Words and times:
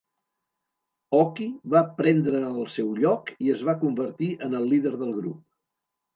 Ohki 1.17 1.45
va 1.73 1.81
prendre 1.99 2.39
el 2.47 2.65
seu 2.77 2.89
lloc 3.03 3.31
i 3.49 3.53
es 3.59 3.63
va 3.69 3.77
convertir 3.85 4.33
en 4.49 4.59
el 4.63 4.69
líder 4.75 4.97
del 5.05 5.15
grup. 5.21 5.39